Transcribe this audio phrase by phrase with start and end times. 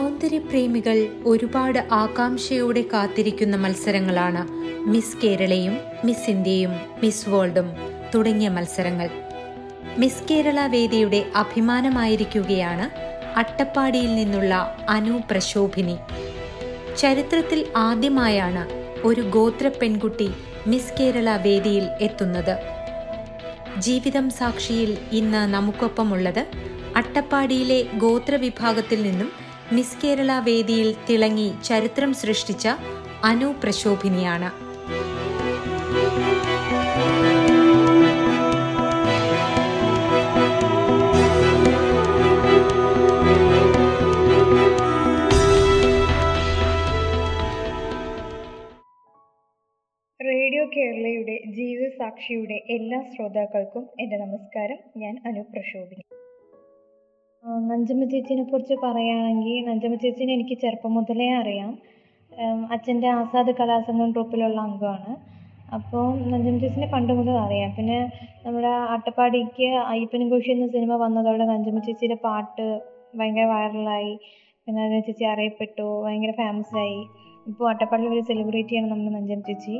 [0.00, 4.42] സൗന്ദര്യപ്രേമികൾ ഒരുപാട് ആകാംക്ഷയോടെ കാത്തിരിക്കുന്ന മത്സരങ്ങളാണ്
[4.92, 7.68] മിസ് കേരളയും മിസ് ഇന്ത്യയും മിസ് വേൾഡും
[8.14, 9.08] തുടങ്ങിയ മത്സരങ്ങൾ.
[9.98, 12.86] മിസ് കേരള വേദിയുടെ അഭിമാനമായിരിക്കുകയാണ്
[13.42, 14.54] അട്ടപ്പാടിയിൽ നിന്നുള്ള
[14.88, 15.96] അനു പ്രശോഭിനി.
[16.98, 18.64] ചരിത്രത്തിൽ ആദ്യമായാണ്
[19.04, 20.30] ഒരു ഗോത്ര പെൺകുട്ടി
[20.66, 22.54] മിസ് കേരള വേദിയിൽ എത്തുന്നത്.
[23.78, 26.42] ജീവിതം സാക്ഷിയിൽ ഇന്ന് നമുക്കൊപ്പമുള്ളത്
[26.96, 29.30] അട്ടപ്പാടിയിലെ ഗോത്ര വിഭാഗത്തിൽ നിന്നും
[29.72, 32.68] മിസ് കേരള വേദിയിൽ തിളങ്ങി ചരിത്രം സൃഷ്ടിച്ച
[33.24, 34.48] അനു പ്രശോഭിനിയാണ്.
[50.24, 54.78] റേഡിയോ കേരളയുടെ ജീവിതസാക്ഷിയുടെ എല്ലാ ശ്രോതാക്കൾക്കും എന്റെ നമസ്കാരം.
[54.96, 56.02] ഞാൻ അനു പ്രശോഭിനി.
[56.14, 56.19] ആ,
[57.70, 61.70] നഞ്ചമ്മ ചേച്ചിനെ കുറിച്ച് പറയുകയാണെങ്കിൽ നഞ്ചമ്മ ചേച്ചീനെ എനിക്ക് ചെറുപ്പം മുതലേ അറിയാം.
[62.74, 65.12] അച്ഛന്റെ ആസാദ് കലാസംഘം ട്രൂപ്പിലുള്ള അംഗമാണ്.
[65.76, 67.70] അപ്പോൾ നഞ്ചമ്മ ചേച്ചീനെ പണ്ട് മുതൽ അറിയാം.
[67.78, 67.98] പിന്നെ
[68.44, 72.66] നമ്മുടെ അട്ടപ്പാടിക്ക് അയ്യപ്പനും കോശി എന്ന സിനിമ വന്നതോടെ നഞ്ചമ്മ ചേച്ചിയുടെ പാട്ട്
[73.20, 74.12] ഭയങ്കര വൈറലായി
[74.66, 77.00] പിന്നെ ചേച്ചി അറിയപ്പെട്ടു ഭയങ്കര ഫേമസ് ആയി.
[77.48, 79.76] ഇപ്പോൾ അട്ടപ്പാടിൽ ഒരു സെലിബ്രിറ്റിയാണ് നമ്മുടെ നഞ്ചൻ ചേച്ചി.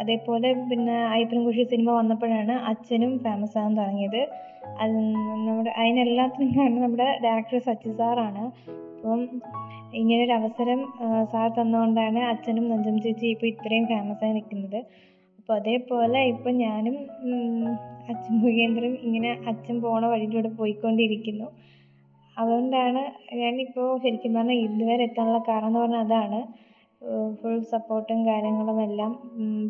[0.00, 4.22] അതേപോലെ പിന്നെ അയ്യപ്പനും കോശി സിനിമ വന്നപ്പോഴാണ് അച്ഛനും ഫേമസ് ആകാൻ തുടങ്ങിയത്.
[4.82, 4.96] അത്
[5.48, 8.44] നമ്മുടെ അതിനെല്ലാത്തിനും കാരണം നമ്മുടെ ഡയറക്ടർ സച്ചി സാറാണ്
[8.96, 9.20] അപ്പം
[9.94, 10.80] ഇങ്ങനൊരു അവസരം
[11.32, 14.80] സാർ തന്നുകൊണ്ടാണ് അച്ഛനും നഞ്ചം ചേച്ചി ഇപ്പോൾ ഇത്രയും ഫേമസ് ആയി നിൽക്കുന്നത്.
[15.38, 16.96] അപ്പോൾ അതേപോലെ ഇപ്പം ഞാനും
[18.10, 21.46] അച്ഛൻ മുഖേന്ദ്രം ഇങ്ങനെ അച്ഛൻ പോണ വഴിയിലൂടെ പോയിക്കൊണ്ടിരിക്കുന്നു.
[22.36, 23.00] അതുകൊണ്ടാണ്
[23.34, 26.40] ഞാനിപ്പോൾ ശരിക്കും പറഞ്ഞാൽ ഇതുവരെ എത്താനുള്ള കാരണം എന്ന് പറഞ്ഞാൽ അതാണ്.
[27.40, 29.10] ഫുൾ സപ്പോർട്ടും കാര്യങ്ങളും എല്ലാം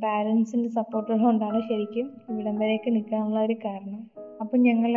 [0.04, 4.00] പാരൻസിന്റെ സപ്പോർട്ട് ഉള്ളതുകൊണ്ടാണ് ശരിക്കും ഇവിടം വരെയൊക്കെ നിൽക്കാനുള്ള ഒരു കാരണം.
[4.42, 4.92] അപ്പം ഞങ്ങൾ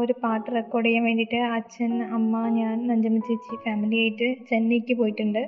[0.00, 5.42] ഒരു പാട്ട് റെക്കോർഡ് ചെയ്യാൻ വേണ്ടിയിട്ട് അച്ഛൻ അമ്മ ഞാൻ നഞ്ചമ്മ ചേച്ചി ഫാമിലി ആയിട്ട് ചെന്നൈക്ക് പോയിട്ടുണ്ട്.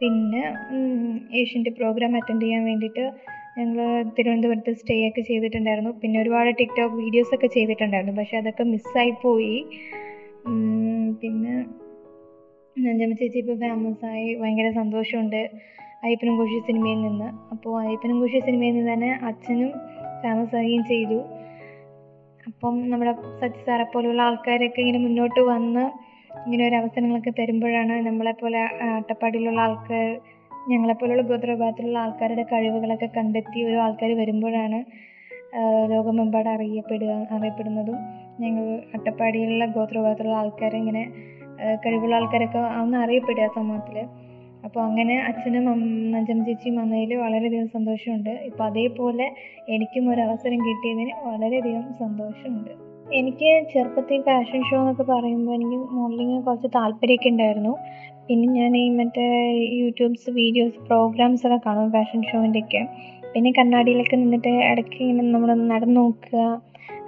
[0.00, 0.42] പിന്നെ
[1.40, 3.04] ഏഷ്യന്റെ പ്രോഗ്രാം അറ്റൻഡ് ചെയ്യാൻ വേണ്ടിയിട്ട്
[3.58, 3.86] ഞങ്ങൾ
[4.16, 5.92] തിരുവനന്തപുരത്ത് സ്റ്റേ ഒക്കെ ചെയ്തിട്ടുണ്ടായിരുന്നു.
[6.02, 8.14] പിന്നെ ഒരുപാട് ടിക്ടോക്ക് വീഡിയോസ് ഒക്കെ ചെയ്തിട്ടുണ്ടായിരുന്നു.
[8.20, 9.56] പക്ഷേ അതൊക്കെ മിസ്സായി പോയി.
[11.22, 11.54] പിന്നെ
[12.84, 15.42] നഞ്ചമ്മ ചേച്ചി ഇപ്പോൾ ഫേമസ് ആയി ഭയങ്കര സന്തോഷമുണ്ട്.
[16.04, 17.28] അയ്യപ്പനും കോശി സിനിമയിൽ നിന്ന്.
[17.52, 19.70] അപ്പോൾ അയ്യപ്പനും കോശി സിനിമയിൽ നിന്ന് തന്നെ അച്ഛനും
[20.22, 21.18] ഫേമസ് ആവുകയും ചെയ്തു.
[22.48, 25.84] അപ്പം നമ്മുടെ സച്ചി സാറെ പോലെയുള്ള ആൾക്കാരൊക്കെ ഇങ്ങനെ മുന്നോട്ട് വന്ന്
[26.44, 30.06] ഇങ്ങനെ ഒരു അവസരങ്ങളൊക്കെ തരുമ്പോഴാണ് നമ്മളെപ്പോലെ പോലെ അട്ടപ്പാടിയിലുള്ള ആൾക്കാർ
[30.70, 34.78] ഞങ്ങളെപ്പോലുള്ള ഗോത്രവിഭാഗത്തിലുള്ള ആൾക്കാരുടെ കഴിവുകളൊക്കെ കണ്ടെത്തി ഓരോ ആൾക്കാർ വരുമ്പോഴാണ്
[35.92, 37.98] ലോകമെമ്പാട് അറിയപ്പെടുക അറിയപ്പെടുന്നതും
[38.40, 38.64] ഞങ്ങൾ
[38.96, 41.04] അട്ടപ്പാടിയിലുള്ള ഗോത്രവിഭാഗത്തിലുള്ള ആൾക്കാരെ ഇങ്ങനെ
[41.84, 43.98] കഴിവുള്ള ആൾക്കാരൊക്കെ ഒന്ന് അറിയപ്പെടുക സമൂഹത്തിൽ
[44.64, 45.64] അപ്പോൾ അങ്ങനെ അച്ഛനും
[46.12, 48.32] നഞ്ചമ്മ ചേച്ചിയും വന്നതിൽ വളരെയധികം സന്തോഷമുണ്ട്.
[48.48, 49.26] ഇപ്പോൾ അതേപോലെ
[49.74, 52.72] എനിക്കും ഒരു അവസരം കിട്ടിയതിന് വളരെയധികം സന്തോഷമുണ്ട്.
[53.18, 57.74] എനിക്ക് ചെറുപ്പത്തിൽ ഫാഷൻ ഷോ എന്നൊക്കെ പറയുമ്പോൾ എനിക്ക് മോഡലിങ്ങിന് കുറച്ച് താല്പര്യമൊക്കെ ഉണ്ടായിരുന്നു.
[58.28, 59.26] പിന്നെ ഞാൻ ഈ മറ്റേ
[59.80, 62.82] യൂട്യൂബ്സ് വീഡിയോസ് പ്രോഗ്രാംസ് ഒക്കെ കാണും ഫാഷൻ ഷോവിന്റെയൊക്കെ
[63.32, 66.38] പിന്നെ കണ്ണാടിയിലൊക്കെ നിന്നിട്ട് ഇടയ്ക്ക് ഇങ്ങനെ നമ്മൾ നടന്നു നോക്കുക.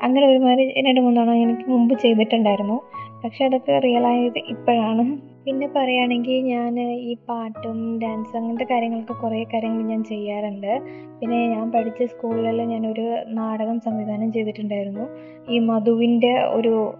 [0.03, 2.78] അങ്ങനെ ഒരുമാതിരി രണ്ട് മൂന്നെണ്ണം എനിക്ക് മുമ്പ് ചെയ്തിട്ടുണ്ടായിരുന്നു.
[3.25, 5.04] പക്ഷെ അതൊക്കെ റിയലായത് ഇപ്പോഴാണ്.
[5.44, 10.81] പിന്നെ പറയുകയാണെങ്കിൽ ഞാൻ ഈ പാട്ടും ഡാൻസും അങ്ങനത്തെ കാര്യങ്ങളൊക്കെ കുറേ കാര്യങ്ങൾ ഞാൻ ചെയ്യാറുണ്ട്.
[11.20, 15.06] പിന്നെ ഞാൻ പഠിച്ച സ്കൂളിലെല്ലാം ഞാനൊരു നാടകം സംവിധാനം ചെയ്തിട്ടുണ്ടായിരുന്നു.
[15.53, 16.94] ഈ മധുവിന്റെ ഒരു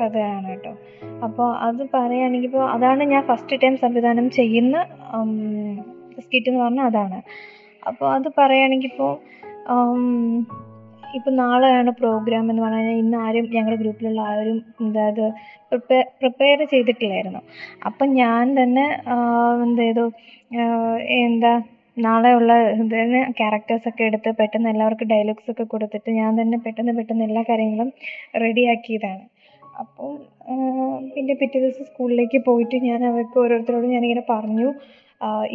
[0.00, 0.72] കഥയാണ് കേട്ടോ.
[1.24, 4.84] അപ്പോൾ അത് പറയുകയാണെങ്കിൽ ഇപ്പോൾ അതാണ് ഞാൻ ഫസ്റ്റ് ടൈം സംവിധാനം ചെയ്യുന്ന
[6.20, 7.22] സ്കിറ്റ് എന്ന് പറഞ്ഞാൽ അതാണ്.
[7.86, 9.12] അപ്പോൾ അത് പറയുകയാണെങ്കിൽ ഇപ്പോൾ
[11.18, 15.24] ഇപ്പം നാളെയാണ് പ്രോഗ്രാം എന്ന് പറഞ്ഞു കഴിഞ്ഞാൽ ഇന്ന് ആരും ഞങ്ങളുടെ ഗ്രൂപ്പിലുള്ള ആരും അതായത്
[15.70, 17.40] പ്രിപ്പയർ പ്രിപ്പയർ ചെയ്തിട്ടില്ലായിരുന്നു.
[17.88, 18.86] അപ്പം ഞാൻ തന്നെ
[19.66, 20.04] എന്ത് ചെയ്തു
[21.22, 21.52] എന്താ
[21.96, 27.88] നാളെയുള്ള ഇതിന് ക്യാരക്ടേഴ്സൊക്കെ എടുത്ത് പെട്ടെന്ന് എല്ലാവർക്കും ഡയലോഗ്സ് ഒക്കെ കൊടുത്തിട്ട് ഞാൻ തന്നെ പെട്ടെന്ന് പെട്ടെന്ന് എല്ലാ കാര്യങ്ങളും
[28.44, 29.24] റെഡിയാക്കിയതാണ്
[29.82, 30.10] അപ്പം
[31.14, 34.68] പിന്നെ പിറ്റേ ദിവസം സ്കൂളിലേക്ക് പോയിട്ട് ഞാൻ അവർക്ക് ഓരോരുത്തരോടും ഞാനിങ്ങനെ പറഞ്ഞു.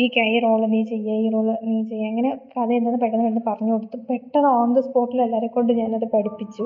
[0.02, 2.06] ഈ കൈ റോൾ നീ ചെയ്യ് ഈ റോൾ നീ ചെയ്യ്.
[2.12, 3.98] അങ്ങനെ കഥ എന്താണെന്ന് പെട്ടെന്ന് പെട്ടെന്ന് പറഞ്ഞു കൊടുത്തു.
[4.10, 5.22] പെട്ടെന്ന് ഓൺ ദ സ്പോട്ടിൽ
[5.58, 6.66] കൊണ്ട് ഞാനത് പഠിപ്പിച്ചു.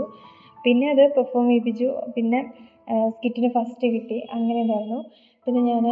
[0.66, 1.88] പിന്നെ അത് പെർഫോം ചെയ്യിപ്പിച്ചു.
[2.16, 2.40] പിന്നെ
[3.16, 4.18] സ്കിറ്റിന് ഫസ്റ്റ് കിട്ടി.
[4.38, 5.00] അങ്ങനെ ഉണ്ടായിരുന്നു.
[5.48, 5.86] പിന്നെ ഞാൻ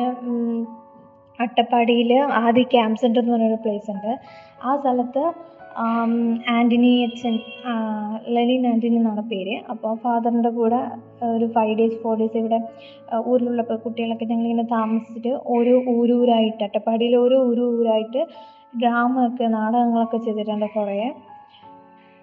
[1.40, 2.12] അട്ടപ്പാടിയിൽ
[2.44, 4.12] ആദി ക്യാമ്പ് സെന്റർ എന്ന് പറഞ്ഞൊരു പ്ലേസ് ഉണ്ട്.
[4.64, 5.24] ആ സ്ഥലത്ത്
[6.58, 7.36] ആന്റണി അച്ഛൻ
[8.36, 9.56] ലലിൻ ആന്റണി എന്നാണ് പേര്.
[9.70, 10.80] അപ്പോൾ ഫാദറിന്റെ കൂടെ
[11.36, 12.60] ഒരു ഫൈവ് ഡേയ്സ് ഫോർ ഡേയ്സ് ഇവിടെ
[13.32, 18.24] ഊരിലുള്ളപ്പോൾ കുട്ടികളൊക്കെ ഞങ്ങളിങ്ങനെ താമസിച്ചിട്ട് ഓരോ ഊരൂരായിട്ട് അട്ടപ്പാടിയിൽ ഓരോ ഊരൂരായിട്ട്
[18.82, 20.98] ഡ്രാമൊക്കെ നാടകങ്ങളൊക്കെ ചെയ്തിട്ടുണ്ട് കുറേ.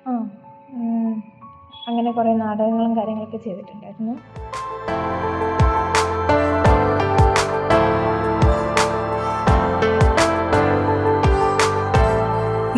[0.08, 0.12] ആ
[1.88, 4.14] അങ്ങനെ കുറേ നാടകങ്ങളും കാര്യങ്ങളൊക്കെ ചെയ്തിട്ടുണ്ടായിരുന്നു.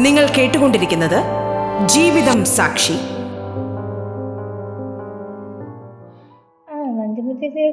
[0.04, 1.20] നിങ്ങൾ കേട്ടുകൊണ്ടിരിക്കുന്നത്
[1.94, 2.96] ജീവിതം സാക്ഷി.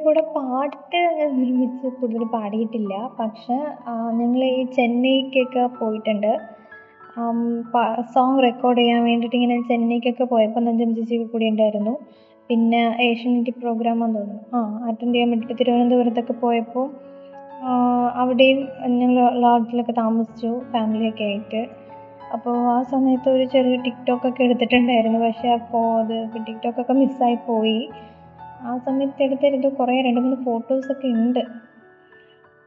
[0.04, 1.00] കൂടെ പാട്ട്
[1.38, 2.94] നിർമ്മിച്ച് കൂടുതൽ പാടിയിട്ടില്ല.
[3.20, 3.56] പക്ഷെ
[4.18, 6.32] ഞങ്ങൾ ഈ ചെന്നൈക്കൊക്കെ പോയിട്ടുണ്ട്.
[8.14, 11.94] സോങ് റെക്കോർഡ് ചെയ്യാൻ വേണ്ടിയിട്ട് ഇങ്ങനെ ചെന്നൈക്കൊക്കെ പോയപ്പോൾ നഞ്ചമ്മ ചേച്ചിയൊക്കെ കൂടി ഉണ്ടായിരുന്നു.
[12.50, 14.42] പിന്നെ ഏഷ്യാനെറ്റ് പ്രോഗ്രാം എന്ന് തോന്നുന്നു.
[14.56, 16.86] ആ അറ്റൻഡ് ചെയ്യാൻ വേണ്ടിയിട്ട് തിരുവനന്തപുരത്തൊക്കെ പോയപ്പോൾ
[18.22, 18.60] അവിടെയും
[19.00, 21.62] ഞങ്ങൾ ലോഡ്ജിലൊക്കെ താമസിച്ചു ഫാമിലിയൊക്കെ ആയിട്ട്.
[22.34, 25.18] അപ്പോൾ ആ സമയത്ത് ഒരു ചെറിയ ടിക്ടോക്കൊക്കെ എടുത്തിട്ടുണ്ടായിരുന്നു.
[25.26, 27.80] പക്ഷേ അപ്പോൾ അത് ടിക്ടോക്കൊക്കെ മിസ്സായി പോയി.
[28.68, 31.42] ആ സമയത്ത് എടുത്തെടുത്ത് കുറേ രണ്ട് മൂന്ന് ഫോട്ടോസൊക്കെ ഉണ്ട്.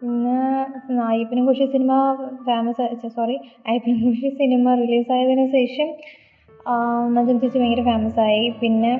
[0.02, 0.36] പിന്നെ
[1.12, 1.94] അയ്യപ്പനും കോശി സിനിമ
[2.48, 5.90] ഫേമസ് സോറി അയ്യപ്പനും കോശി സിനിമ റിലീസായതിനു ശേഷം
[7.16, 8.46] നജം ചേച്ചി ഭയങ്കര ഫേമസ് ആയി.
[8.62, 8.94] പിന്നെ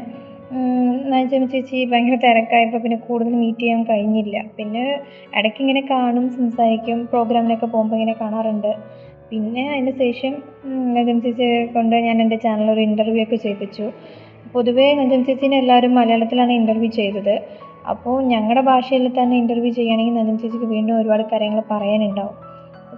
[1.14, 4.38] നജം ചേച്ചി ഭയങ്കര തിരക്കായപ്പോൾ പിന്നെ കൂടുതൽ മീറ്റ് ചെയ്യാൻ കഴിഞ്ഞില്ല.
[4.58, 4.84] പിന്നെ
[5.38, 8.72] ഇടയ്ക്ക് ഇങ്ങനെ കാണും സംസാരിക്കും പ്രോഗ്രാമിനൊക്കെ പോകുമ്പോൾ ഇങ്ങനെ കാണാറുണ്ട്.
[9.32, 10.34] പിന്നെ അതിന് ശേഷം
[10.96, 13.86] നജം ചേച്ചിയെ കൊണ്ട് ഞാൻ എന്റെ ചാനലിൽ ഒരു ഇന്റർവ്യൂ ഒക്കെ ചെയ്യിപ്പിച്ചു.
[14.54, 17.36] പൊതുവേ നജം ചേച്ചീനെ എല്ലാവരും മലയാളത്തിലാണ് ഇന്റർവ്യൂ ചെയ്തത്.
[17.88, 22.36] അപ്പോൾ ഞങ്ങളുടെ ഭാഷയിൽ തന്നെ ഇന്റർവ്യൂ ചെയ്യുകയാണെങ്കിൽ നജം ചേച്ചിക്ക് വീണ്ടും ഒരുപാട് കാര്യങ്ങൾ പറയാനുണ്ടാവും.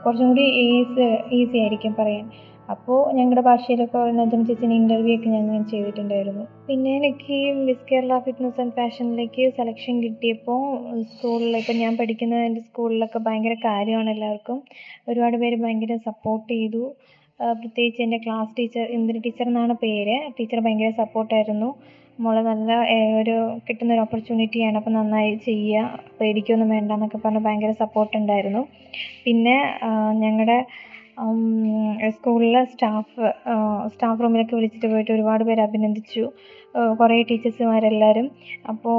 [0.05, 2.25] കുറച്ചും കൂടി ഈസി ഈസി ആയിരിക്കും പറയാൻ.
[2.73, 6.43] അപ്പോൾ ഞങ്ങളുടെ ഭാഷയിലൊക്കെ നജം ചേച്ചിന് ഇന്റർവ്യൂ ഒക്കെ ഞാൻ ചെയ്തിട്ടുണ്ടായിരുന്നു.
[6.67, 7.37] പിന്നെ എനിക്ക്
[7.67, 10.59] മിസ് കേരള ഫിറ്റ്നസ് ആൻഡ് ഫാഷനിലേക്ക് സെലക്ഷൻ കിട്ടിയപ്പോൾ
[11.13, 14.59] സ്കൂളിൽ ഇപ്പം ഞാൻ പഠിക്കുന്ന എന്റെ സ്കൂളിലൊക്കെ ഭയങ്കര കാര്യമാണ് എല്ലാവർക്കും.
[15.11, 16.83] ഒരുപാട് പേര് ഭയങ്കര സപ്പോർട്ട് ചെയ്തു.
[17.61, 21.69] പ്രത്യേകിച്ച് എന്റെ ക്ലാസ് ടീച്ചർ ഇന്ദിര ടീച്ചർ എന്നാണ് പേര് ടീച്ചർ ഭയങ്കര സപ്പോർട്ടായിരുന്നു
[22.23, 22.71] മോളെ നല്ല
[23.19, 23.35] ഒരു
[23.67, 28.61] കിട്ടുന്ന ഒരു ഓപ്പർച്യൂണിറ്റിയാണ് അപ്പോൾ നന്നായി ചെയ്യുക പേടിക്കൊന്നും വേണ്ട എന്നൊക്കെ പറഞ്ഞ് ഭയങ്കര സപ്പോർട്ട് ഉണ്ടായിരുന്നു.
[29.25, 29.55] പിന്നെ
[30.23, 30.57] ഞങ്ങളുടെ
[32.15, 33.21] സ്കൂളിലെ സ്റ്റാഫ്
[33.93, 36.23] സ്റ്റാഫ് റൂമിലൊക്കെ വിളിച്ചിട്ട് പോയിട്ട് ഒരുപാട് പേര് അഭിനന്ദിച്ചു.
[36.99, 38.27] കുറേ ടീച്ചേഴ്സുമാരെല്ലാവരും
[38.67, 38.97] അപ്പോൾ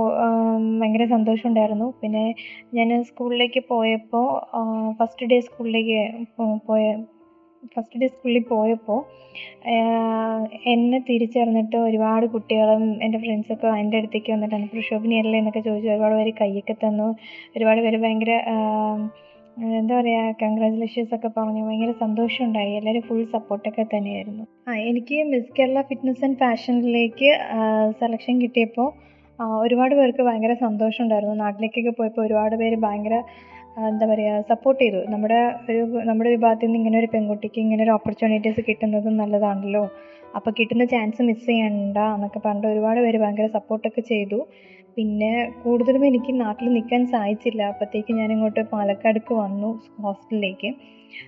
[0.80, 1.88] ഭയങ്കര സന്തോഷമുണ്ടായിരുന്നു.
[2.02, 2.24] പിന്നെ
[2.74, 4.26] ഞാൻ സ്കൂളിലേക്ക് പോയപ്പോൾ
[5.00, 5.98] ഫസ്റ്റ് ഡേ സ്കൂളിലേക്ക്
[6.68, 6.84] പോയ
[7.74, 9.00] ഫസ്റ്റ് ഡേ സ്കൂളിൽ പോയപ്പോൾ
[10.72, 15.90] എന്നെ തിരിച്ചറിഞ്ഞിട്ട് ഒരുപാട് കുട്ടികളും എന്റെ ഫ്രണ്ട്സൊക്കെ എന്റെ അടുത്തേക്ക് വന്നിട്ട് അനു പ്രക്ഷോഭിനിയല്ലേ എന്നൊക്കെ ചോദിച്ചു.
[15.94, 17.08] ഒരുപാട് പേര് കയ്യൊക്കെ തന്നു.
[17.56, 18.32] ഒരുപാട് പേര് ഭയങ്കര
[19.78, 21.62] എന്താ പറയുക കൺഗ്രാജുലേഷൻസ് ഒക്കെ പറഞ്ഞു.
[21.66, 22.72] ഭയങ്കര സന്തോഷമുണ്ടായി.
[22.78, 24.44] എല്ലാവരും ഫുൾ സപ്പോർട്ടൊക്കെ തന്നെയായിരുന്നു.
[24.68, 27.30] ആ എനിക്ക് മിസ് കേരള ഫിറ്റ്നസ് ആൻഡ് ഫാഷനിലേക്ക്
[28.02, 28.88] സെലക്ഷൻ കിട്ടിയപ്പോൾ
[29.64, 31.36] ഒരുപാട് പേർക്ക് ഭയങ്കര സന്തോഷമുണ്ടായിരുന്നു.
[31.44, 33.16] നാട്ടിലേക്കൊക്കെ പോയപ്പോൾ ഒരുപാട് പേര് ഭയങ്കര
[33.90, 35.00] എന്താ പറയുക സപ്പോർട്ട് ചെയ്തു.
[35.12, 35.38] നമ്മുടെ
[35.70, 39.84] ഒരു നമ്മുടെ വിഭാഗത്തിൽ നിന്ന് ഇങ്ങനെ ഒരു പെൺകുട്ടിക്ക് ഇങ്ങനെ ഒരു ഓപ്പർച്യൂണിറ്റീസ് കിട്ടുന്നത് നല്ലതാണല്ലോ.
[40.36, 44.38] അപ്പോൾ കിട്ടുന്ന ചാൻസ് മിസ് ചെയ്യണ്ട എന്നൊക്കെ പറഞ്ഞിട്ട് ഒരുപാട് പേര് ഭയങ്കര സപ്പോർട്ടൊക്കെ ചെയ്തു.
[44.96, 45.30] പിന്നെ
[45.62, 47.62] കൂടുതലും എനിക്ക് നാട്ടിൽ നിൽക്കാൻ സാധിച്ചില്ല.
[47.72, 49.70] അപ്പോഴത്തേക്ക് ഞാൻ ഇങ്ങോട്ട് പാലക്കാടേക്ക് വന്നു
[50.04, 50.70] ഹോസ്റ്റലിലേക്ക്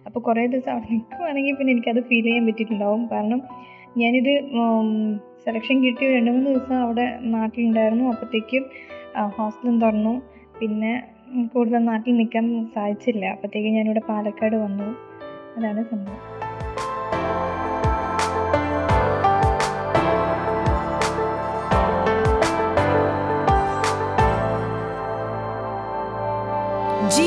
[0.06, 3.02] അപ്പോൾ കുറേ ദിവസം അവിടെ നിൽക്കുവാണെങ്കിൽ പിന്നെ എനിക്കത് ഫീൽ ചെയ്യാൻ പറ്റിയിട്ടുണ്ടാവും.
[3.12, 3.40] കാരണം
[4.02, 4.32] ഞാനിത്
[5.46, 8.06] സെലക്ഷൻ കിട്ടിയ രണ്ട് മൂന്ന് ദിവസം അവിടെ നാട്ടിലുണ്ടായിരുന്നു.
[8.12, 8.64] അപ്പോഴത്തേക്കും
[9.36, 10.14] ഹോസ്റ്റലും തുറന്നു.
[10.60, 10.92] പിന്നെ
[11.52, 13.24] കൂടുതൽ നാട്ടിൽ നിൽക്കാൻ സാധിച്ചില്ല.
[13.34, 14.88] അപ്പോഴത്തേക്കും ഞാനിവിടെ പാലക്കാട് വന്നു.
[15.56, 16.20] അതാണ് സംഭവം.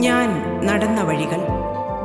[0.00, 0.28] ഞാൻ
[0.66, 1.40] നടന്ന വഴികൾ.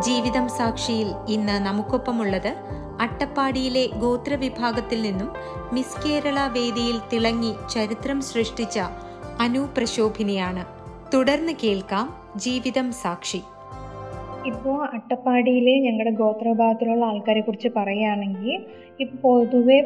[0.01, 2.55] ജീവിതം സാക്ഷിയിൽ ഇന്ന് നമുക്കൊപ്പമുള്ളത്
[3.01, 5.29] അട്ടപ്പാടിയിലെ ഗോത്രവിഭാഗത്തിൽ നിന്നും
[5.73, 8.79] മിസ് കേരള വേദിയിൽ തിളങ്ങി ചരിത്രം സൃഷ്ടിച്ച
[9.39, 10.65] അനു പ്രശോഭിനിയാണ്.
[11.13, 13.41] തുടർന്ന് കേൾക്കാം ജീവിതം സാക്ഷി.
[14.45, 18.49] ഇപ്പോൾ അട്ടപ്പാടിയിലെ ഞങ്ങളുടെ ഗോത്രവിഭാഗത്തിലുള്ള ആൾക്കാരെ കുറിച്ച് പറയുകയാണെങ്കിൽ
[18.99, 19.77] ഇപ്പോൾ പൊതുവെ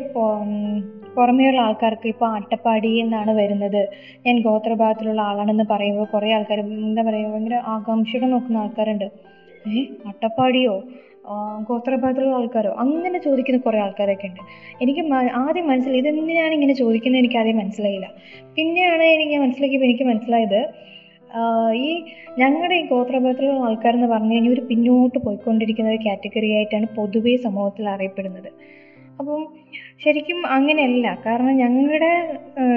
[1.15, 3.81] പുറമേയുള്ള ആൾക്കാർക്ക് ഇപ്പോൾ അട്ടപ്പാടി എന്നാണ് വരുന്നത്.
[4.25, 9.07] ഞാൻ ഗോത്രവിഭാഗത്തിലുള്ള ആളാണെന്ന് പറയുമ്പോൾ കുറേ ആൾക്കാർ എന്താ പറയുക ഭയങ്കര ആകാംക്ഷയോടെ നോക്കുന്ന ആൾക്കാരുണ്ട്.
[9.69, 10.83] ഏ അട്ടപ്പാടിയോ?
[11.67, 12.71] ഗോത്രഭാഗത്തിലുള്ള ആൾക്കാരോ?
[12.79, 14.41] അങ്ങനെ ചോദിക്കുന്ന കുറേ ആൾക്കാരൊക്കെ ഉണ്ട്.
[14.81, 15.01] എനിക്ക്
[15.33, 18.07] ആദ്യം മനസ്സിലായി ഇതെന്തിനാണ് ഇങ്ങനെ ചോദിക്കുന്നത് എനിക്ക് ആദ്യം മനസ്സിലായില്ല.
[18.55, 20.61] പിന്നെയാണ് എനിക്ക് മനസ്സിലാക്കിയപ്പോൾ എനിക്ക് മനസ്സിലായത്
[21.73, 22.03] ഈ
[22.37, 28.49] ഞങ്ങളുടെ ഈ ഗോത്രവിഭാഗത്തിലുള്ള ആൾക്കാരെന്ന് പറഞ്ഞു കഴിഞ്ഞാൽ ഒരു പിന്നോട്ട് പോയിക്കൊണ്ടിരിക്കുന്ന ഒരു കാറ്റഗറി ആയിട്ടാണ് പൊതുവേ സമൂഹത്തിൽ അറിയപ്പെടുന്നത്.
[29.19, 29.41] അപ്പം
[30.03, 31.17] ശരിക്കും അങ്ങനെയല്ല.
[31.25, 32.11] കാരണം ഞങ്ങളുടെ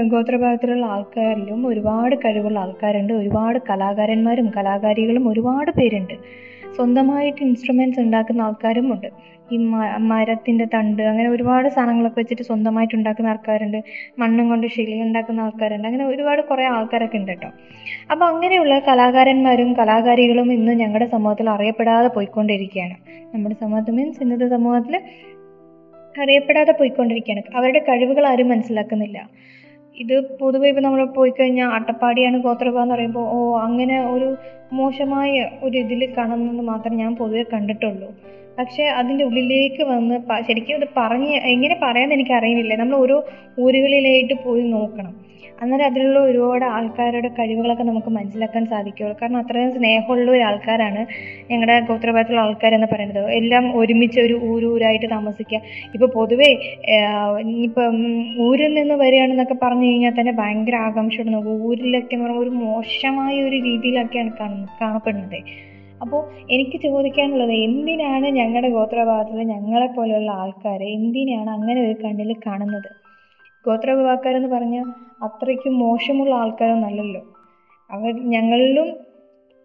[0.09, 3.13] ഗോത്രഭാഗത്തിലുള്ള ആൾക്കാരിലും ഒരുപാട് കഴിവുള്ള ആൾക്കാരുണ്ട്.
[3.13, 6.15] ഒരുപാട് കലാകാരന്മാരും കലാകാരികളും ഒരുപാട് പേരുണ്ട്.
[6.75, 9.09] സ്വന്തമായിട്ട് ഇൻസ്ട്രുമെന്റ്സ് ഉണ്ടാക്കുന്ന ആൾക്കാരും ഉണ്ട്
[9.53, 9.57] ഈ
[9.99, 13.79] മരത്തിന്റെ തണ്ട് അങ്ങനെ ഒരുപാട് സാധനങ്ങളൊക്കെ വെച്ചിട്ട് സ്വന്തമായിട്ട് ഉണ്ടാക്കുന്ന ആൾക്കാരുണ്ട്.
[14.19, 15.89] മണ്ണും കൊണ്ട് ശില ഉണ്ടാക്കുന്ന ആൾക്കാരുണ്ട്.
[15.89, 17.49] അങ്ങനെ ഒരുപാട് കുറേ ആൾക്കാരൊക്കെ ഉണ്ട് കേട്ടോ.
[18.11, 22.97] അപ്പോൾ അങ്ങനെയുള്ള കലാകാരന്മാരും കലാകാരികളും ഇന്ന് ഞങ്ങളുടെ സമൂഹത്തിൽ അറിയപ്പെടാതെ പോയിക്കൊണ്ടിരിക്കുകയാണ്.
[23.35, 25.01] നമ്മുടെ സമൂഹത്തിൽ മീൻസ് ഇന്നത്തെ സമൂഹത്തിൽ
[26.21, 27.57] അറിയപ്പെടാതെ പോയിക്കൊണ്ടിരിക്കുകയാണ്.
[27.57, 29.29] അവരുടെ കഴിവുകൾ ആരും മനസ്സിലാക്കുന്നില്ല.
[29.97, 34.37] ഇത് പൊതുവെ ഇപ്പോൾ നമ്മൾ പോയി കഴിഞ്ഞാൽ അട്ടപ്പാടിയാണ് ഗോത്രഭ എന്ന് പറയുമ്പോൾ ഓ അങ്ങനെ ഒരു
[34.73, 38.09] മോശമായ ഒരു ഇതിൽ കാണുന്നത് മാത്രമേ ഞാൻ പൊതുവെ കണ്ടിട്ടുള്ളൂ.
[38.59, 40.17] പക്ഷേ അതിന്റെ ഉള്ളിലേക്ക് വന്ന്
[40.49, 43.19] ശരിക്കും അത് പറഞ്ഞ് എങ്ങനെ പറയാമെന്ന് എനിക്ക് അറിയുന്നില്ല നമ്മൾ ഓരോ
[43.65, 45.13] ഊരുകളിലായിട്ട് പോയി നോക്കണം.
[45.63, 51.03] അന്നേരം അതിലുള്ള ഒരുപാട് ആൾക്കാരുടെ കഴിവുകളൊക്കെ നമുക്ക് മനസ്സിലാക്കാൻ സാധിക്കുകയുള്ളൂ കാരണം അത്രയും സ്നേഹമുള്ള ഒരു ആൾക്കാരാണ്
[51.51, 53.29] ഞങ്ങളുടെ ഗോത്രഭാഗത്തുള്ള ആൾക്കാരെന്ന് പറയുന്നത്.
[53.41, 55.61] എല്ലാം ഒരുമിച്ച് ഒരു ഊരൂരായിട്ട് താമസിക്കുക
[55.95, 56.51] ഇപ്പോൾ പൊതുവേ
[57.69, 57.97] ഇപ്പം
[58.47, 63.59] ഊരിൽ നിന്ന് വരികയാണെന്നൊക്കെ പറഞ്ഞു കഴിഞ്ഞാൽ തന്നെ ഭയങ്കര ആകാംക്ഷയോടെ നോക്കും ഊരിലൊക്കെ എന്ന് പറയുമ്പോൾ ഒരു മോശമായ ഒരു
[63.69, 65.39] രീതിയിലൊക്കെയാണ് കാണുന്നത് കാണപ്പെടുന്നത്.
[66.03, 72.91] അപ്പോൾ എനിക്ക് ചോദിക്കാനുള്ളത് എന്തിനാണ് ഞങ്ങളുടെ ഗോത്രവിഭാഗത്തിൽ ഞങ്ങളെ പോലെയുള്ള ആൾക്കാരെ എന്തിനാണ് അങ്ങനെ ഒരു കണ്ണിൽ കാണുന്നത്?
[73.65, 74.87] ഗോത്രവിഭാഗക്കാരെന്ന് പറഞ്ഞാൽ
[75.23, 77.23] അത്രയ്ക്കും മോശമുള്ള ആൾക്കാരൊന്നും അല്ലല്ലോ.
[77.91, 78.89] അവർ ഞങ്ങളിലും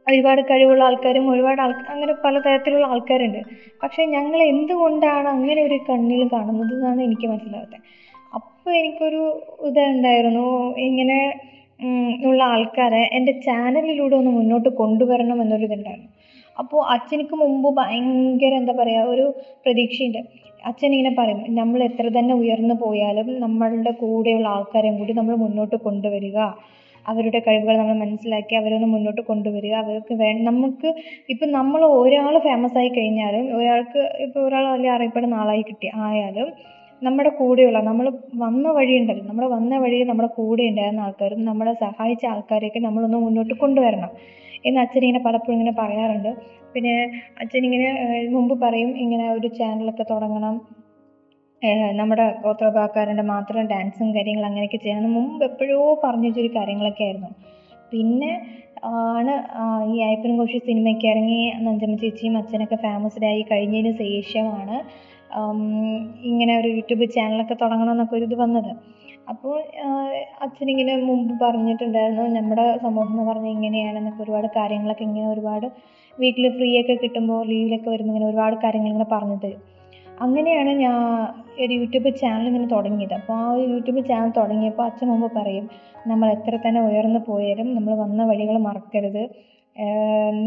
[0.08, 3.42] ഒരുപാട് കഴിവുള്ള ആൾക്കാരും ഒരുപാട് ആൾ അങ്ങനെ പലതരത്തിലുള്ള ആൾക്കാരുണ്ട്.
[3.84, 7.80] പക്ഷേ ഞങ്ങൾ എന്തുകൊണ്ടാണ് അങ്ങനെ ഒരു കണ്ണിൽ കാണുന്നത് എന്നാണ് എനിക്ക് മനസ്സിലാകട്ടെ
[8.34, 9.24] അപ്പോൾ എനിക്കൊരു
[9.66, 10.48] ഇതുണ്ടായിരുന്നു
[10.80, 11.20] ഇങ്ങനെ
[12.28, 16.12] ഉള്ള ആൾക്കാരെ എന്റെ ചാനലിലൂടെ ഒന്ന് മുന്നോട്ട് കൊണ്ടുവരണം എന്നൊരിതുണ്ടായിരുന്നു.
[16.58, 19.26] അപ്പോൾ അച്ഛനിക്ക് മുമ്പ് ഭയങ്കര എന്താ പറയുക ഒരു
[19.66, 20.22] പ്രതീക്ഷയുണ്ട്.
[20.64, 26.38] അച്ഛൻ ഇങ്ങനെ പറയും നമ്മൾ എത്ര തന്നെ ഉയർന്നു പോയാലും നമ്മളുടെ കൂടെയുള്ള ആൾക്കാരെയും കൂടി നമ്മൾ മുന്നോട്ട് കൊണ്ടുവരിക.
[27.06, 29.74] അവരുടെ കഴിവുകൾ നമ്മൾ മനസ്സിലാക്കി അവരൊന്ന് മുന്നോട്ട് കൊണ്ടുവരിക.
[29.84, 30.90] അവർക്ക് വേ നമുക്ക്
[31.34, 36.50] ഇപ്പം നമ്മൾ ഒരാൾ ഫേമസ് ആയി കഴിഞ്ഞാലും ഒരാൾക്ക് ഇപ്പോൾ ഒരാൾ വലിയ അറിയപ്പെടുന്ന ആളായി കിട്ടി ആയാലും
[37.02, 38.06] നമ്മുടെ കൂടെയുള്ള നമ്മൾ
[38.44, 39.24] വന്ന വഴിയുണ്ടല്ലോ.
[39.30, 44.12] നമ്മൾ വന്ന വഴി നമ്മുടെ കൂടെ ഉണ്ടായിരുന്ന ആൾക്കാരും നമ്മളെ സഹായിച്ച ആൾക്കാരെയൊക്കെ നമ്മളൊന്ന് മുന്നോട്ട് കൊണ്ടുവരണം
[44.66, 46.32] എന്ന് അച്ഛൻ ഇങ്ങനെ പലപ്പോഴും ഇങ്ങനെ പറയാറുണ്ട്.
[46.74, 46.96] പിന്നെ
[47.42, 47.90] അച്ഛൻ ഇങ്ങനെ
[48.36, 50.56] മുമ്പ് പറയും ഇങ്ങനെ ഒരു ചാനലൊക്കെ തുടങ്ങണം.
[52.00, 55.12] നമ്മുടെ ഗോത്രഭാഗക്കാരുടെ മാത്രം ഡാൻസും കാര്യങ്ങളും അങ്ങനെയൊക്കെ ചെയ്യണം.
[55.14, 57.30] മുമ്പ് എപ്പോഴോ പറഞ്ഞു വെച്ചൊരു കാര്യങ്ങളൊക്കെ ആയിരുന്നു.
[57.92, 58.32] പിന്നെ
[59.18, 59.34] ആണ്
[59.94, 64.78] ഈ അയ്യപ്പൻ കോശി സിനിമയ്ക്ക് ഇറങ്ങി നഞ്ചമ്മ ചേച്ചിയും അച്ഛനൊക്കെ ഫേമസ്ഡ് ആയി കഴിഞ്ഞതിന് ശേഷമാണ്
[66.24, 68.72] ഇങ്ങനെ ഒരു യൂട്യൂബ് ചാനലൊക്കെ തുടങ്ങണം എന്നൊക്കെ ഒരു ഇത് വന്നത്.
[69.30, 69.56] അപ്പോൾ
[70.42, 75.68] അച്ഛനിങ്ങനെ മുമ്പ് പറഞ്ഞിട്ടുണ്ടായിരുന്നു നമ്മുടെ സമൂഹം എന്ന് പറഞ്ഞാൽ ഇങ്ങനെയാണെന്നൊക്കെ ഒരുപാട് കാര്യങ്ങളൊക്കെ ഇങ്ങനെ ഒരുപാട്
[76.20, 79.62] വീട്ടിൽ ഫ്രീ ഒക്കെ കിട്ടുമ്പോൾ ലീവിലൊക്കെ വരുമ്പോൾ ഇങ്ങനെ ഒരുപാട് കാര്യങ്ങൾ ഇങ്ങനെ പറഞ്ഞു തരും.
[80.22, 80.96] അങ്ങനെയാണ് ഞാൻ
[81.64, 83.14] ഒരു യൂട്യൂബ് ചാനൽ ഇങ്ങനെ തുടങ്ങിയത്.
[83.14, 85.70] അപ്പോൾ ആ യൂട്യൂബ് ചാനൽ തുടങ്ങിയപ്പോൾ അച്ഛൻ മുമ്പ് പറയും
[86.08, 89.24] നമ്മൾ എത്ര തന്നെ ഉയർന്നു പോയാലും നമ്മൾ വന്ന വഴികൾ മറക്കരുത്.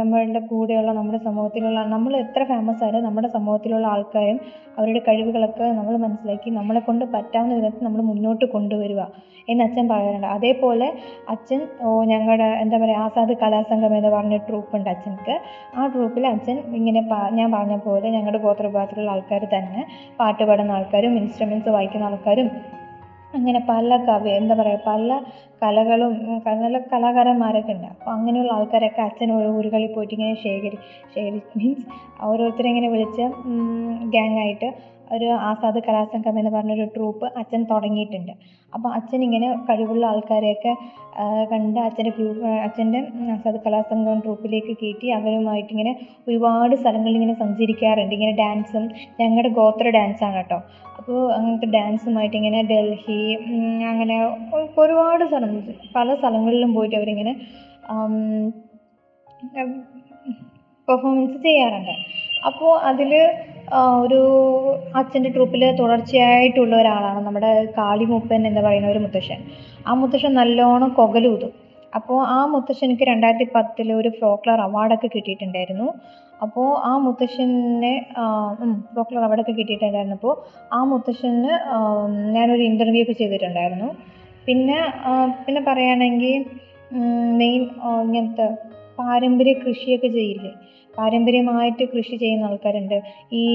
[0.01, 4.39] നമ്മളുടെ കൂടെയുള്ള നമ്മുടെ സമൂഹത്തിലുള്ള നമ്മൾ എത്ര ഫേമസ് ആയാലും നമ്മുടെ സമൂഹത്തിലുള്ള ആൾക്കാരും
[4.79, 9.03] അവരുടെ കഴിവുകളൊക്കെ നമ്മൾ മനസ്സിലാക്കി നമ്മളെ കൊണ്ട് പറ്റാവുന്ന വിധത്തിൽ നമ്മൾ മുന്നോട്ട് കൊണ്ടുവരിക
[9.49, 10.89] എന്ന് അച്ഛൻ പറയാറുണ്ട് അതേപോലെ
[11.29, 15.35] അച്ഛൻ ഓ ഞങ്ങളുടെ എന്താ പറയുക ആസാദ് കലാസംഘം എന്ന് പറഞ്ഞ ട്രൂപ്പ് ഉണ്ട് അച്ഛൻക്ക്.
[15.75, 17.01] ആ ട്രൂപ്പിൽ അച്ഛൻ ഇങ്ങനെ
[17.33, 19.83] ഞാൻ പറഞ്ഞ പോലെ ഞങ്ങളുടെ ഗോത്രവിഭാഗത്തിലുള്ള ആൾക്കാർ തന്നെ
[20.19, 22.49] പാട്ട് പാടുന്ന ആൾക്കാരും ഇൻസ്ട്രുമെന്റ്സ് വായിക്കുന്ന ആൾക്കാരും
[23.35, 25.09] അങ്ങനെ പല കവി എന്താ പറയുക പല
[25.63, 26.13] കലകളും
[26.63, 27.89] നല്ല കലാകാരന്മാരൊക്കെ ഉണ്ട്.
[27.93, 30.79] അപ്പോൾ അങ്ങനെയുള്ള ആൾക്കാരൊക്കെ അച്ഛൻ ഓരോ ഊരുകളിൽ പോയിട്ട് ഇങ്ങനെ ശേഖരി
[31.15, 31.85] ശേഖരി മീൻസ്
[32.23, 33.27] ഓരോരുത്തരെ ഇങ്ങനെ വിളിച്ച്
[34.15, 34.69] ഗ്യാങ്ങായിട്ട്
[35.15, 38.33] ഒരു ആസാദ് കലാസംഘം എന്ന് പറഞ്ഞൊരു ട്രൂപ്പ് അച്ഛൻ തുടങ്ങിയിട്ടുണ്ട്.
[38.75, 40.73] അപ്പോൾ അച്ഛൻ ഇങ്ങനെ കഴിവുള്ള ആൾക്കാരെയൊക്കെ
[41.53, 43.01] കണ്ട് അച്ഛന്റെ ഗ്രൂപ്പ് അച്ഛന്റെ
[43.35, 45.93] ആസാദ് കലാസംഘം ട്രൂപ്പിലേക്ക് കയറ്റി അവരുമായിട്ട് ഇങ്ങനെ
[46.29, 48.15] ഒരുപാട് സ്ഥലങ്ങളിൽ ഇങ്ങനെ സഞ്ചരിക്കാറുണ്ട്.
[48.19, 48.87] ഇങ്ങനെ ഡാൻസും
[49.21, 50.61] ഞങ്ങളുടെ ഗോത്ര ഡാൻസാണ് കേട്ടോ.
[50.99, 53.21] അപ്പോൾ അങ്ങനത്തെ ഡാൻസുമായിട്ട് ഇങ്ങനെ ഡൽഹി
[53.91, 54.17] അങ്ങനെ
[54.83, 55.53] ഒരുപാട് സ്ഥലം
[55.99, 57.33] പല സ്ഥലങ്ങളിലും പോയിട്ട് അവരിങ്ങനെ
[60.89, 61.95] പെർഫോമൻസ് ചെയ്യാറുണ്ട്.
[62.49, 63.13] അപ്പോൾ അതിൽ
[64.03, 64.21] ഒരു
[64.97, 67.21] അച്ഛന്റെ ട്രൂപ്പിൽ തുടർച്ചയായിട്ടുള്ള ഒരാളാണ്.
[67.27, 69.41] നമ്മുടെ കാളി മൂപ്പൻ എന്ന് പറയുന്ന ഒരു മുത്തശ്ശൻ.
[69.87, 71.53] ആ മുത്തശ്ശൻ നല്ലോണം കൊകലൂതും.
[71.95, 75.89] അപ്പോൾ ആ മുത്തശ്ശനിക്ക് രണ്ടായിരത്തി പത്തിൽ ഒരു ഫോക്ലർ അവാർഡൊക്കെ കിട്ടിയിട്ടുണ്ടായിരുന്നു.
[76.43, 77.95] അപ്പോൾ ആ മുത്തശ്ശനെ
[78.95, 80.35] ഫോക്ലർ അവാർഡൊക്കെ കിട്ടിയിട്ടുണ്ടായിരുന്നപ്പോൾ
[80.73, 81.53] ആ മുത്തശ്ശന്
[82.37, 83.91] ഞാനൊരു ഇന്റർവ്യൂ ഒക്കെ ചെയ്തിട്ടുണ്ടായിരുന്നു.
[84.47, 84.79] പിന്നെ
[85.47, 86.45] പിന്നെ പറയുകയാണെങ്കിൽ
[87.41, 87.63] മെയിൻ
[88.07, 88.47] ഇങ്ങനത്തെ
[88.99, 90.53] പാരമ്പര്യ കൃഷിയൊക്കെ ചെയ്യില്ലേ?
[91.01, 92.97] പാരമ്പര്യമായിട്ട് കൃഷി ചെയ്യുന്ന ആൾക്കാരുണ്ട്.
[93.33, 93.47] ഈ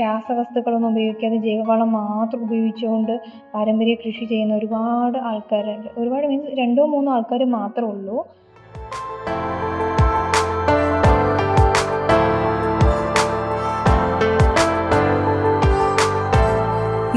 [0.00, 3.20] രാസവസ്തുക്കളൊന്നും ഉപയോഗിക്കാതെ ജൈവവളം മാത്രം ഉപയോഗിച്ചുകൊണ്ട്
[3.54, 5.88] പാരമ്പര്യ കൃഷി ചെയ്യുന്ന ഒരുപാട് ആൾക്കാരുണ്ട്.
[5.98, 8.18] ഒരുപാട് മീൻസ് രണ്ടോ മൂന്നോ ആൾക്കാർ മാത്രമേ ഉള്ളൂ.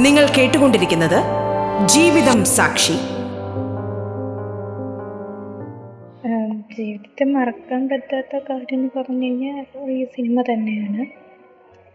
[0.06, 1.20] നിങ്ങൾ കേട്ടുകൊണ്ടിരിക്കുന്നത്
[1.88, 2.98] ജീവിതം സാക്ഷി.
[6.98, 11.02] ജീവിതത്തിൽ മറക്കാൻ പറ്റാത്ത കാര്യം എന്ന് പറഞ്ഞു കഴിഞ്ഞാൽ ഈ സിനിമ തന്നെയാണ്.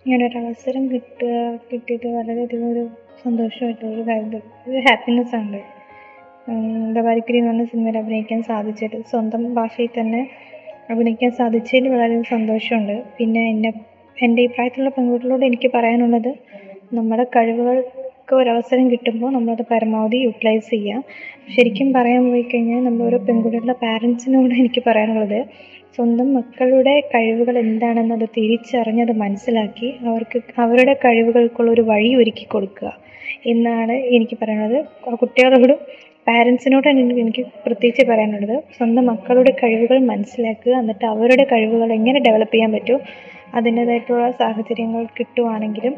[0.04, 1.30] ഇങ്ങനൊരു അവസരം കിട്ടുക
[1.71, 2.82] കിട്ടിയത് വളരെയധികം ഒരു
[3.25, 4.28] സന്തോഷമായിട്ടുള്ളൊരു കാര്യം
[4.68, 5.61] ഒരു ഹാപ്പിനെസ് ആണ്.
[6.94, 8.97] ദവാരിക്കുരി എന്ന് പറഞ്ഞ സിനിമയിൽ അഭിനയിക്കാൻ സാധിച്ചത്.
[9.11, 10.23] സ്വന്തം ഭാഷയിൽ തന്നെ
[10.90, 12.97] അഭിനയിക്കാൻ സാധിച്ചതിൽ വളരെ സന്തോഷമുണ്ട്.
[13.18, 13.73] പിന്നെ എന്നെ
[14.16, 16.32] എന്റെ ഈ പ്രായത്തിലുള്ള പെൺകുട്ടികളോട് എനിക്ക് പറയാനുള്ളത്
[16.94, 17.25] നമ്മുടെ
[18.32, 21.00] കഴിവുകൾക്ക് ഒരവസരം കിട്ടുമ്പോൾ നമ്മളത് പരമാവധി യൂട്ടിലൈസ് ചെയ്യുക
[21.54, 25.40] ശരിക്കും പറയാൻ പോയി കഴിഞ്ഞാൽ നമ്മൾ പെൺകുട്ടികളുടെ പാരൻസിനോട് എനിക്ക് പറയാനുള്ളത്.
[25.96, 32.92] സ്വന്തം മക്കളുടെ കഴിവുകൾ എന്താണെന്നത് തിരിച്ചറിഞ്ഞത് മനസ്സിലാക്കി അവർക്ക് അവരുടെ കഴിവുകൾക്കുള്ള ഒരു വഴി ഒരുക്കി കൊടുക്കുക
[33.52, 34.78] എന്നാണ് എനിക്ക് പറയാനുള്ളത്.
[35.22, 35.80] കുട്ടികളോടും
[36.26, 38.56] പാരൻസിനോടാണ് എനിക്ക് പ്രത്യേകിച്ച് പറയാനുള്ളത്.
[38.78, 43.00] സ്വന്തം മക്കളുടെ കഴിവുകൾ മനസ്സിലാക്കുക എന്നിട്ട് അവരുടെ കഴിവുകൾ എങ്ങനെ ഡെവലപ്പ് ചെയ്യാൻ പറ്റുമോ
[43.58, 45.94] അതിന്റേതായിട്ടുള്ള സാഹചര്യങ്ങൾ കിട്ടുവാണെങ്കിലും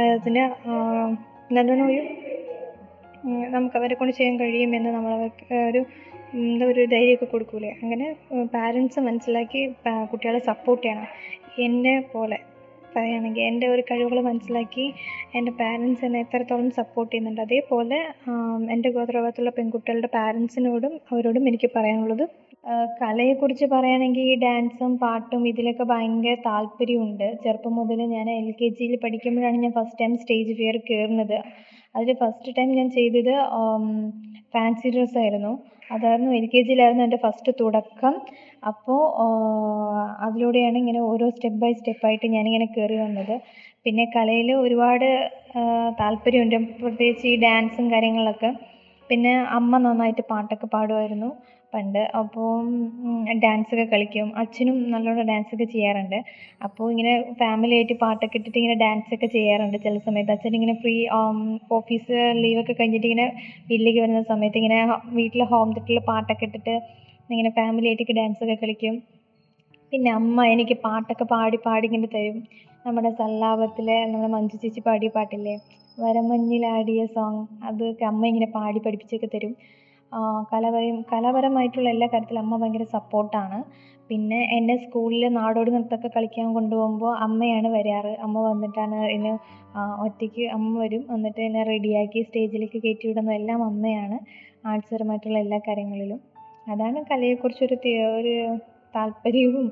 [0.00, 0.44] അതിന്
[1.56, 2.02] നല്ലോണം ഒരു
[3.54, 5.12] നമുക്ക് അവരെ കൊണ്ട് ചെയ്യാൻ കഴിയുമെന്ന് നമ്മൾ
[5.68, 5.80] ഒരു
[6.38, 7.70] എന്താ ഒരു ധൈര്യമൊക്കെ കൊടുക്കൂലേ?
[7.82, 8.06] അങ്ങനെ
[8.54, 9.60] പാരൻസ് മനസ്സിലാക്കി
[10.12, 11.06] കുട്ടികളെ സപ്പോർട്ട് ചെയ്യണം.
[11.66, 12.38] എന്നെ പോലെ
[12.94, 14.86] പറയുകയാണെങ്കിൽ എന്റെ ഒരു കഴിവുകൾ മനസ്സിലാക്കി
[15.38, 17.42] എന്റെ പാരൻസ് എന്നെ എത്രത്തോളം സപ്പോർട്ട് ചെയ്യുന്നുണ്ട്.
[17.46, 17.98] അതേപോലെ
[18.74, 22.24] എന്റെ ഗോത്രഭാഗത്തുള്ള പെൺകുട്ടികളുടെ പാരൻസിനോടും അവരോടും എനിക്ക് പറയാനുള്ളത്
[23.00, 27.26] കലയെക്കുറിച്ച് പറയുകയാണെങ്കിൽ ഡാൻസും പാട്ടും ഇതിലൊക്കെ ഭയങ്കര താല്പര്യമുണ്ട്.
[27.44, 31.38] ചെറുപ്പം മുതൽ ഞാൻ എൽ കെ ജിയിൽ പഠിക്കുമ്പോഴാണ് ഞാൻ ഫസ്റ്റ് ടൈം സ്റ്റേജ് ഫിയർ കയറുന്നത്.
[31.94, 33.32] അതിൽ ഫസ്റ്റ് ടൈം ഞാൻ ചെയ്തത്
[34.54, 35.52] ഫാൻസി ഡ്രസ്സ് ആയിരുന്നു.
[35.94, 38.14] അതായിരുന്നു എൽ കെ ജിയിലായിരുന്നു എന്റെ ഫസ്റ്റ് തുടക്കം.
[38.70, 39.00] അപ്പോൾ
[40.26, 43.34] അതിലൂടെയാണ് ഇങ്ങനെ ഓരോ സ്റ്റെപ്പ് ബൈ സ്റ്റെപ്പായിട്ട് ഞാനിങ്ങനെ കയറി വന്നത്.
[43.86, 45.08] പിന്നെ കലയിൽ ഒരുപാട്
[46.00, 46.58] താല്പര്യമുണ്ട്.
[46.82, 48.50] പ്രത്യേകിച്ച് ഈ ഡാൻസും കാര്യങ്ങളൊക്കെ.
[49.12, 51.30] പിന്നെ അമ്മ നന്നായിട്ട് പാട്ടൊക്കെ പാടുമായിരുന്നു
[51.74, 52.00] പണ്ട്.
[52.20, 52.48] അപ്പോൾ
[53.44, 54.28] ഡാൻസൊക്കെ കളിക്കും.
[54.40, 56.18] അച്ഛനും നല്ലോണം ഡാൻസൊക്കെ ചെയ്യാറുണ്ട്.
[56.66, 60.32] അപ്പോൾ ഇങ്ങനെ ഫാമിലി ആയിട്ട് പാട്ടൊക്കെ ഇട്ടിട്ട് ഇങ്ങനെ ഡാൻസൊക്കെ ചെയ്യാറുണ്ട് ചില സമയത്ത്.
[60.36, 60.96] അച്ഛൻ ഇങ്ങനെ ഫ്രീ
[61.78, 63.26] ഓഫീസ് ലീവൊക്കെ കഴിഞ്ഞിട്ട് ഇങ്ങനെ
[63.70, 64.80] വീട്ടിലേക്ക് വരുന്ന സമയത്ത് ഇങ്ങനെ
[65.18, 66.76] വീട്ടിലെ ഹോം തിയേറ്ററിൽ പാട്ടൊക്കെ ഇട്ടിട്ട്
[67.34, 68.96] ഇങ്ങനെ ഫാമിലി ആയിട്ടൊക്കെ ഡാൻസൊക്കെ കളിക്കും.
[69.92, 72.38] പിന്നെ അമ്മ എനിക്ക് പാട്ടൊക്കെ പാടി പാടി ഇങ്ങനെ തരും.
[72.84, 75.52] നമ്മുടെ സല്ലാപത്തിലെ നമ്മുടെ മഞ്ജു ചേച്ചി പാടിയ പാട്ടില്ലേ?
[75.98, 79.52] വരമഞ്ഞിലാടിയ സോങ് അതൊക്കെ അമ്മ ഇങ്ങനെ പാടി പഠിപ്പിച്ചൊക്കെ തരും.
[80.52, 83.58] കലാപരം കലാപരമായിട്ടുള്ള എല്ലാ കാര്യത്തിലും അമ്മ ഭയങ്കര സപ്പോർട്ടാണ്
[84.10, 88.12] പിന്നെ എന്നെ സ്കൂളിൽ നാടോടി നൃത്തമൊക്കെ കളിക്കാൻ കൊണ്ടുപോകുമ്പോൾ അമ്മയാണ് വരാറ്.
[88.26, 89.32] അമ്മ വന്നിട്ടാണ് എന്നെ
[90.06, 91.04] ഒറ്റയ്ക്ക് അമ്മ വരും.
[91.14, 94.18] എന്നിട്ട് എന്നെ റെഡിയാക്കി സ്റ്റേജിലേക്ക് കയറ്റി വിടുന്നത് എല്ലാം അമ്മയാണ്.
[94.70, 96.20] ആർട്സ് പരമായിട്ടുള്ള എല്ലാ കാര്യങ്ങളിലും.
[96.66, 97.76] അതാണ് കലയെക്കുറിച്ചൊരു
[98.18, 98.34] ഒരു
[98.94, 99.66] താല്പര്യവും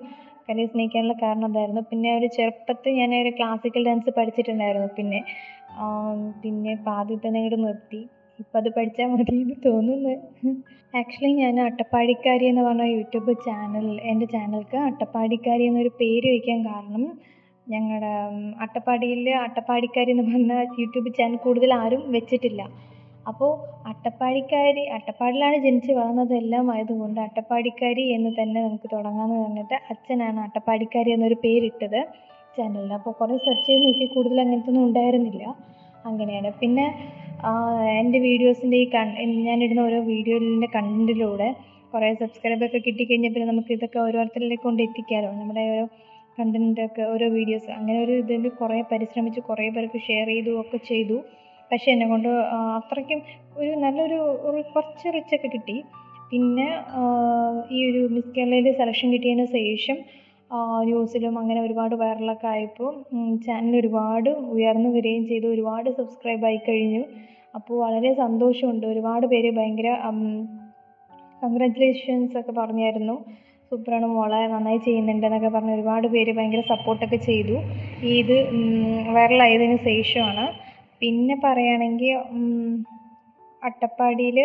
[0.51, 4.89] കലയെ സ്നേഹിക്കാനുള്ള കാരണം അതായിരുന്നു പിന്നെ ഒരു ചെറുപ്പത്തിൽ ഞാൻ ഒരു ക്ലാസിക്കൽ ഡാൻസ് പഠിച്ചിട്ടുണ്ടായിരുന്നു.
[4.99, 5.21] പിന്നെ
[6.43, 8.01] പിന്നെ പാതി തന്നെ അങ്ങോട്ട് നിർത്തി.
[8.39, 10.13] ഇപ്പം അത് പഠിച്ചാൽ മതി എന്ന് തോന്നുന്നു.
[10.95, 17.05] ആക്ച്വലി ഞാൻ അട്ടപ്പാടിക്കാരി എന്ന് പറഞ്ഞ യൂട്യൂബ് ചാനൽ എന്റെ ചാനൽക്ക് അട്ടപ്പാടിക്കാരി എന്നൊരു പേര് വയ്ക്കാൻ കാരണം
[17.67, 18.13] ഞങ്ങളുടെ
[18.65, 22.63] അട്ടപ്പാടിയിൽ അട്ടപ്പാടിക്കാരി എന്ന് പറഞ്ഞ യൂട്യൂബ് ചാനൽ കൂടുതൽ ആരും വെച്ചിട്ടില്ല.
[23.27, 23.51] അപ്പോൾ
[23.91, 31.37] അട്ടപ്പാടിക്കാരി അട്ടപ്പാടിയിലാണ് ജനിച്ച് വളർന്നത് എല്ലാം ആയതുകൊണ്ട് അട്ടപ്പാടിക്കാരി എന്ന് തന്നെ നമുക്ക് തുടങ്ങാമെന്ന് പറഞ്ഞിട്ട് അച്ഛനാണ് അട്ടപ്പാടിക്കാരി എന്നൊരു
[31.45, 32.01] പേരിട്ടത്
[32.57, 35.45] ചാനലിന് അപ്പോൾ കുറേ സെർച്ച് ചെയ്ത് നോക്കി കൂടുതൽ അങ്ങനത്തെ ഒന്നും ഉണ്ടായിരുന്നില്ല.
[36.05, 36.51] അങ്ങനെയാണ്.
[36.61, 36.87] പിന്നെ
[38.01, 39.09] എന്റെ വീഡിയോസിന്റെ ഈ കൺ
[39.47, 41.49] ഞാനിടുന്ന ഓരോ വീഡിയോയിന്റെ കണ്ടന്റിലൂടെ
[41.93, 45.85] കുറേ സബ്സ്ക്രൈബൊക്കെ കിട്ടിക്കഴിഞ്ഞാൽ പിന്നെ നമുക്ക് ഇതൊക്കെ ഓരോരുത്തരിലേക്ക് കൊണ്ട് എത്തിക്കാമല്ലോ നമ്മുടെ ഓരോ
[46.39, 51.17] കണ്ടന്റൊക്കെ ഓരോ വീഡിയോസ് അങ്ങനെ ഒരു ഇതിൽ കുറേ പരിശ്രമിച്ച് കുറേ പേർക്ക് ഷെയർ ചെയ്തു ഒക്കെ ചെയ്തു.
[51.73, 52.29] പക്ഷേ എന്നെ കൊണ്ട്
[52.79, 53.21] അത്രയ്ക്കും
[53.61, 54.19] ഒരു നല്ലൊരു
[54.75, 55.77] കുറച്ച് റിച്ചൊക്കെ കിട്ടി.
[56.31, 56.67] പിന്നെ
[57.77, 59.97] ഈ ഒരു മിസ് കേരളയിൽ സെലക്ഷൻ കിട്ടിയതിന് ശേഷം
[60.85, 62.93] ന്യൂസിലും അങ്ങനെ ഒരുപാട് വൈറലൊക്കെ ആയപ്പോൾ
[63.47, 65.47] ചാനൽ ഒരുപാട് ഉയർന്നു വരികയും ചെയ്തു.
[65.47, 67.03] ഒരുപാട് സബ്സ്ക്രൈബ് ആയി കഴിഞ്ഞു.
[67.55, 68.87] അപ്പോൾ വളരെ സന്തോഷമുണ്ട്.
[68.87, 69.91] ഒരുപാട് പേര് ഭയങ്കര
[71.43, 73.17] കൺഗ്രാറ്റുലേഷൻസ് ഒക്കെ പറഞ്ഞായിരുന്നു.
[73.71, 77.57] സൂപ്പറാണ് മോളെ നന്നായി ചെയ്യുന്നുണ്ടെന്നൊക്കെ പറഞ്ഞ് ഒരുപാട് പേര് ഭയങ്കര സപ്പോർട്ടൊക്കെ ചെയ്തു.
[78.09, 78.37] ഈ ഇത്
[79.17, 80.45] വൈറലായതിന് ശേഷമാണ്.
[81.01, 82.13] പിന്നെ പറയുകയാണെങ്കിൽ
[83.63, 84.39] അട്ടപ്പാടിയിൽ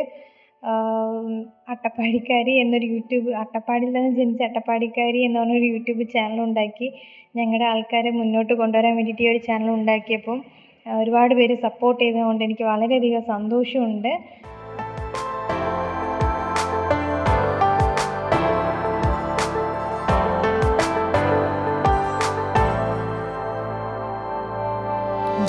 [1.68, 6.88] അട്ടപ്പാടിക്കാരി എന്നൊരു യൂട്യൂബ് അട്ടപ്പാടിയിൽ തന്നെ ജനിച്ച അട്ടപ്പാടിക്കാരി എന്ന് പറഞ്ഞൊരു യൂട്യൂബ് ചാനൽ ഉണ്ടാക്കി
[7.36, 10.40] ഞങ്ങളുടെ ആൾക്കാരെ മുന്നോട്ട് കൊണ്ടുവരാൻ വേണ്ടിയിട്ട് ഈ ഒരു ചാനൽ ഉണ്ടാക്കിയപ്പം
[10.86, 14.12] ഒരുപാട് പേര് സപ്പോർട്ട് ചെയ്തതുകൊണ്ട് എനിക്ക് വളരെയധികം സന്തോഷമുണ്ട്.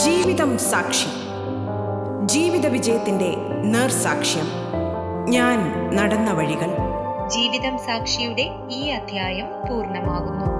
[0.07, 1.07] ജീവിതം സാക്ഷി.
[2.27, 4.45] ജീവിത വിജയത്തിന്റെ നേർസാക്ഷ്യം.
[5.29, 6.77] ഞാൻ നടന്ന വഴികൾ.
[7.29, 10.56] ജീവിതം സാക്ഷിയുടെ ഈ അധ്യായം പൂർണമാകുന്നു.